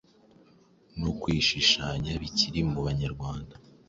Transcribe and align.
no 1.01 1.11
kwishishanya 1.21 2.11
bikiri 2.21 2.59
mu 2.71 2.79
Banyarwanda. 2.87 3.55